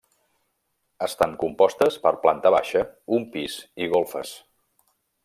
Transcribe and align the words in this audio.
Estan 1.07 1.35
compostes 1.43 1.99
per 2.07 2.13
planta 2.25 2.53
baixa, 2.57 2.83
un 3.19 3.29
pis 3.37 3.59
i 3.87 3.91
golfes. 3.97 4.33